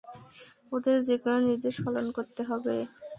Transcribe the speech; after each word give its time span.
ওদের 0.71 0.97
যেকোনো 1.07 1.37
নির্দেশ 1.41 1.75
পালন 1.85 2.05
করতে 2.17 2.41
হবে। 2.43 2.75